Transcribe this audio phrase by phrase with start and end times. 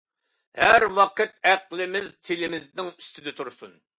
[0.61, 3.81] ھەر ۋاقىت ئەقلىمىز تىلىمىزنىڭ ئۈستىدە تۇرسۇن.